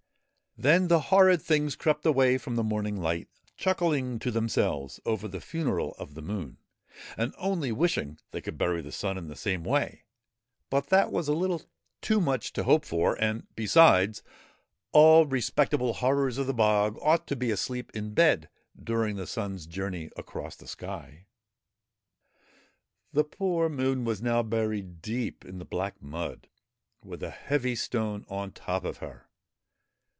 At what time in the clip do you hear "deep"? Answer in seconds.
25.01-25.45